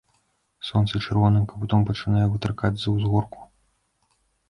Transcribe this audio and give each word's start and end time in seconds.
Сонца 0.69 1.01
чырвоным 1.05 1.45
капытом 1.53 1.81
пачынае 1.91 2.25
вытыркаць 2.35 2.75
з-за 2.81 2.89
ўзгорку. 2.99 3.39